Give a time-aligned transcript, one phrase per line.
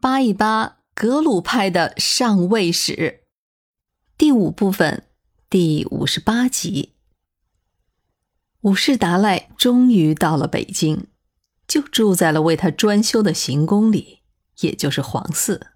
[0.00, 3.24] 扒一扒格鲁派的上位史，
[4.16, 5.02] 第五部分
[5.50, 6.94] 第五十八集。
[8.62, 11.04] 武士达赖终于到了北京，
[11.68, 14.20] 就住在了为他专修的行宫里，
[14.60, 15.66] 也就是皇寺。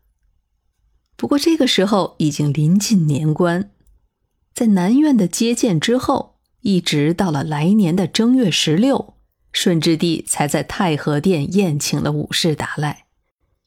[1.17, 3.71] 不过这个时候已经临近年关，
[4.55, 9.17] 在南院的接见之后，一直到了来年的正月十六，
[9.53, 13.04] 顺治帝才在太和殿宴请了武士达赖。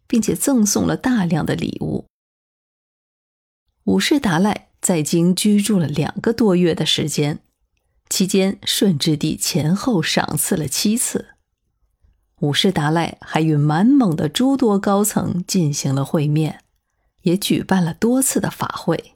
[0.08, 2.05] 并且赠送了大量的礼物。
[3.84, 7.40] 五世达赖在京居住了两个多月的时间，
[8.09, 11.30] 期间顺治帝前后赏赐了七次。
[12.41, 16.64] 五世达赖还与满蒙的诸多高层进行了会面，
[17.22, 19.14] 也举办了多次的法会。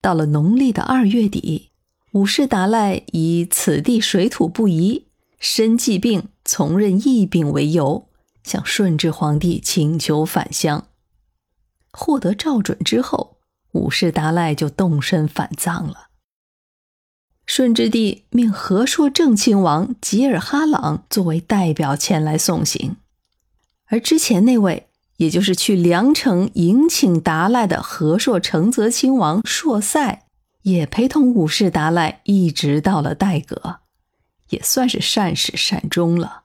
[0.00, 1.70] 到了农历的二月底，
[2.12, 5.08] 五世达赖以此地水土不宜、
[5.40, 8.07] 身疾病、从任疫病为由。
[8.48, 10.86] 向顺治皇帝请求返乡，
[11.92, 13.36] 获得照准之后，
[13.72, 16.08] 五世达赖就动身返藏了。
[17.44, 22.96] 顺治帝命和硕正亲王吉尔哈朗作为代表前来送行，
[23.86, 30.26] 而之前那位，也就是去凉城迎请达赖的和硕承泽亲王硕塞，
[30.62, 33.80] 也陪同五世达赖一直到了代阁，
[34.50, 36.44] 也算是善始善终了。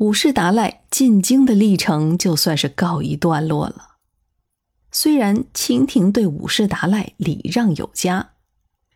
[0.00, 3.96] 武士达赖进京的历程就算是告一段落了。
[4.90, 8.30] 虽然清廷对武士达赖礼让有加，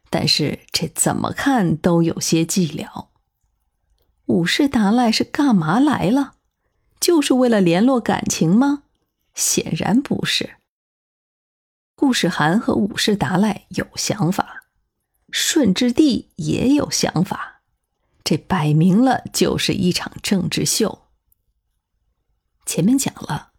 [0.08, 3.08] 但是这怎么看都有些寂寥。
[4.24, 6.36] 武士达赖是干嘛来了？
[6.98, 8.84] 就是为了联络感情吗？
[9.34, 10.56] 显然不是。
[11.94, 14.64] 顾世涵和武士达赖有想法，
[15.30, 17.53] 顺治帝也有想法。
[18.24, 21.02] 这摆明了就是一场政治秀。
[22.64, 23.52] 前面讲了，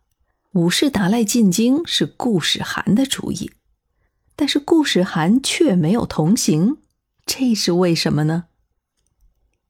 [0.53, 3.51] 武士达赖进京是顾世涵的主意，
[4.35, 6.77] 但是顾世涵却没有同行，
[7.27, 8.45] 这是为什么呢？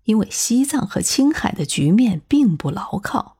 [0.06, 3.40] 因为西藏和青海的局面并不牢靠，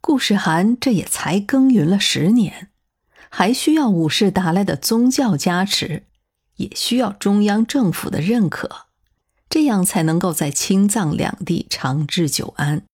[0.00, 2.70] 顾世涵这也才耕耘了十年，
[3.28, 6.06] 还需要武士达赖的宗教加持，
[6.56, 8.85] 也需要中央政府的认可。
[9.56, 12.84] 这样才能够在青藏两地长治久安。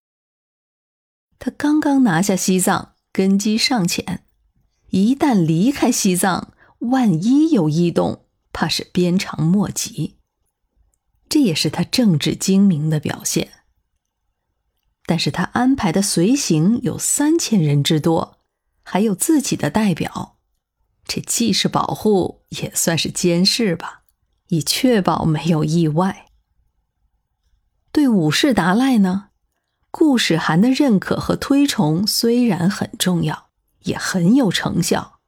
[1.41, 4.25] 他刚刚拿下西藏，根基尚浅，
[4.91, 10.19] 一旦离开西藏，万一有异动，怕是鞭长莫及。
[11.29, 13.65] 这也是他政治精明的表现。
[15.05, 18.39] 但是他安排的随行有三千人之多，
[18.85, 20.39] 还有自己的代表，
[21.09, 24.05] 这既是保护，也算是监视吧，
[24.51, 26.29] 以确保没有意外。
[27.93, 29.29] 对武士达赖呢，
[29.91, 33.51] 顾世涵的认可和推崇虽然很重要，
[33.83, 35.21] 也很有成效，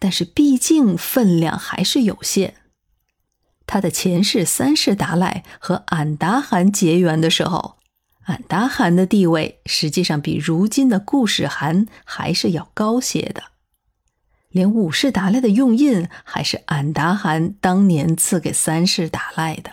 [0.00, 2.54] 但是毕竟分量还是有限。
[3.64, 7.78] 他的前世三世达赖和俺答汗结缘的时候，
[8.24, 13.44] 俺答汗的地位实际上比如今的顾世涵还是要高些的，
[14.48, 19.70] 连武士达赖的用印还是俺答汗当年赐给三世达赖的。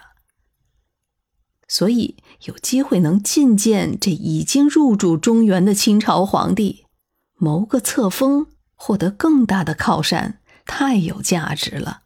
[1.67, 6.85] 所以有机会能觐见这已经入主中原的清朝皇帝，
[7.35, 12.03] 谋个册封，获得更大的靠山，太有价值了。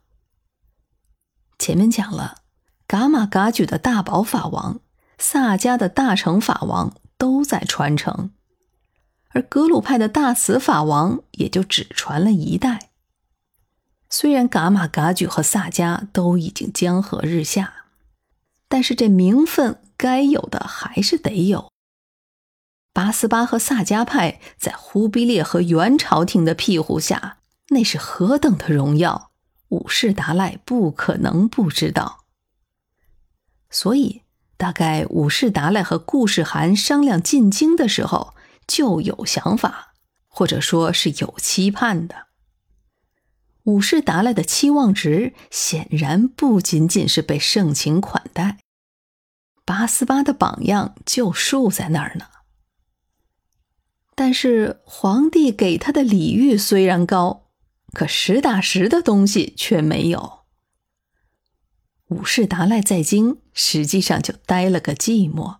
[1.58, 2.38] 前面讲了，
[2.88, 4.80] 噶玛噶举的大宝法王、
[5.16, 8.32] 萨迦的大成法王都在传承，
[9.28, 12.90] 而格鲁派的大慈法王也就只传了一代。
[14.10, 17.81] 虽然噶玛噶举和萨迦都已经江河日下。
[18.72, 21.70] 但是这名分该有的还是得有。
[22.94, 27.36] 八思巴和萨迦派在忽必烈和元朝廷的庇护下，
[27.68, 29.30] 那是何等的荣耀，
[29.68, 32.20] 武士达赖不可能不知道。
[33.68, 34.22] 所以，
[34.56, 38.34] 大概武士达赖和顾世涵商量进京的时候
[38.66, 39.92] 就有想法，
[40.28, 42.28] 或者说是有期盼的。
[43.64, 48.56] 武士达赖的期望值显然不仅仅是被盛情款待。
[49.72, 52.26] 阿斯巴的榜样就竖在那儿呢。
[54.14, 57.50] 但是皇帝给他的礼遇虽然高，
[57.92, 60.40] 可实打实的东西却没有。
[62.08, 65.58] 武士达赖在京，实际上就待了个寂寞，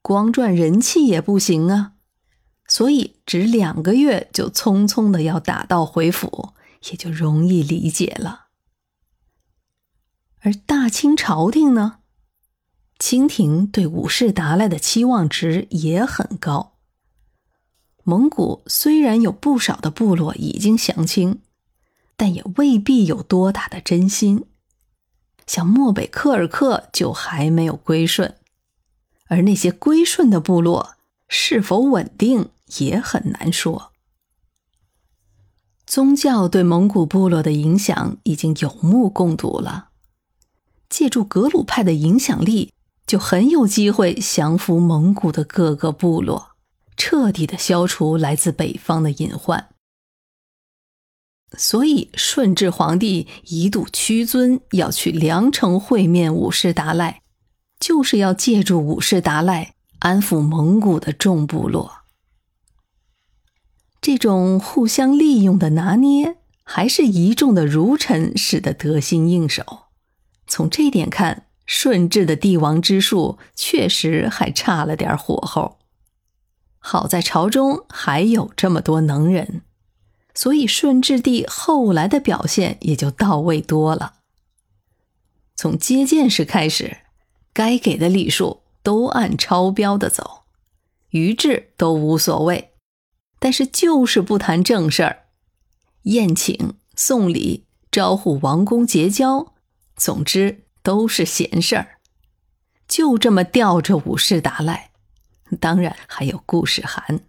[0.00, 1.92] 光赚人气也不行啊。
[2.66, 6.54] 所以只两个月就匆匆的要打道回府，
[6.90, 8.46] 也就容易理解了。
[10.40, 11.98] 而大清朝廷呢？
[12.98, 16.74] 清廷对武士达赖的期望值也很高，
[18.02, 21.40] 蒙古虽然有不少的部落已经降清，
[22.16, 24.46] 但也未必有多大的真心。
[25.46, 28.36] 像漠北柯尔克就还没有归顺，
[29.26, 30.94] 而那些归顺的部落
[31.28, 32.48] 是否稳定
[32.78, 33.90] 也很难说。
[35.86, 39.90] 宗教对蒙古部落的影响已经有目共睹了，
[40.88, 42.72] 借助格鲁派的影响力，
[43.14, 46.56] 就很有机会降服蒙古的各个部落，
[46.96, 49.68] 彻底的消除来自北方的隐患。
[51.56, 57.22] 所以，顺治皇帝一度屈尊要去凉城会面五世达赖，
[57.78, 61.98] 就是要借助五世达赖安抚蒙古的众部落。
[64.00, 69.84] 这种互相利用的拿捏，还是一众的儒臣使得得心应手。
[70.48, 75.78] 从这点看，顺治的帝王之术确实还差了点火候。
[76.78, 79.62] 好在朝中还有这么多能人。
[80.36, 84.14] 所以，顺治帝后来的表现也就到位多了。
[85.54, 86.96] 从接见时开始，
[87.52, 90.42] 该给的礼数都按超标的走，
[91.10, 92.72] 余志都无所谓，
[93.38, 95.26] 但是就是不谈正事儿，
[96.02, 99.54] 宴请、送礼、招呼王公结交，
[99.94, 101.98] 总之都是闲事儿。
[102.86, 104.92] 就这么吊着武士达赖，
[105.58, 107.20] 当然还有故事函，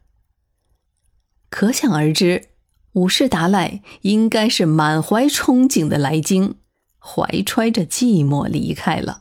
[1.50, 2.50] 可想而知。
[2.94, 6.56] 武士达赖应该是满怀憧憬的来京，
[6.98, 9.20] 怀揣着寂寞离开了，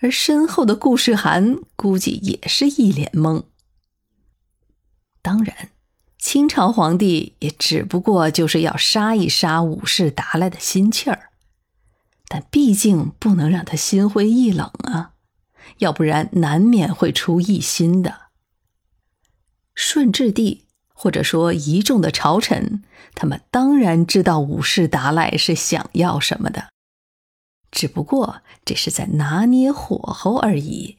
[0.00, 3.44] 而身后的顾世涵估计也是一脸懵。
[5.22, 5.70] 当然，
[6.18, 11.25] 清朝皇帝也只不过就是要杀一杀武士达赖的心气儿，
[12.28, 15.12] 但毕竟不能让他心灰意冷啊，
[15.78, 18.28] 要不然难免会出异心的。
[19.74, 20.64] 顺治帝。
[20.98, 22.82] 或者说，一众的朝臣，
[23.14, 26.70] 他们当然知道武士达赖是想要什么的，
[27.70, 30.96] 只不过这是在拿捏火候而已。